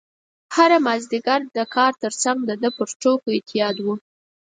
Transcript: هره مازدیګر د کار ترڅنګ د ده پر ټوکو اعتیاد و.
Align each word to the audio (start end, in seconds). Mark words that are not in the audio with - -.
هره 0.55 0.77
مازدیګر 0.85 1.41
د 1.57 1.57
کار 1.75 1.91
ترڅنګ 2.01 2.39
د 2.45 2.51
ده 2.61 2.69
پر 2.77 2.89
ټوکو 3.01 3.27
اعتیاد 3.35 3.75
و. 3.81 3.87